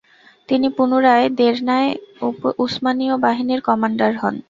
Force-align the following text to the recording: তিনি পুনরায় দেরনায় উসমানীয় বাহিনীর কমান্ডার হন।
তিনি 0.49 0.67
পুনরায় 0.77 1.27
দেরনায় 1.39 1.89
উসমানীয় 2.63 3.15
বাহিনীর 3.25 3.61
কমান্ডার 3.67 4.11
হন। 4.21 4.35